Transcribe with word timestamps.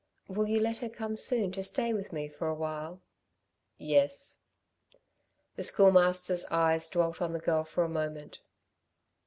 Will 0.27 0.47
you 0.47 0.59
let 0.59 0.77
her 0.77 0.89
come 0.89 1.15
soon 1.15 1.51
to 1.51 1.61
stay 1.61 1.93
with 1.93 2.11
me 2.11 2.27
for 2.27 2.47
a 2.47 2.55
while?" 2.55 3.03
"Yes." 3.77 4.41
The 5.57 5.63
Schoolmaster's 5.63 6.43
eyes 6.45 6.89
dwelt 6.89 7.21
on 7.21 7.33
the 7.33 7.39
girl 7.39 7.63
for 7.65 7.83
a 7.83 7.87
moment. 7.87 8.39